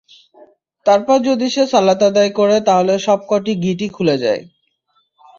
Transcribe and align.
তারপর 0.85 1.17
যদি 1.27 1.47
সে 1.49 1.63
সালাত 1.73 2.01
আদায় 2.09 2.31
করে 2.39 2.57
তাহলে 2.67 2.93
সবকটি 3.05 3.51
গিটই 3.63 3.87
খুলে 3.89 4.15
যায়। 4.23 4.41